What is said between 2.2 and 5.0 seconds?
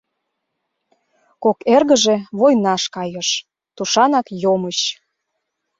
войнаш кайыш, тушанак йомыч.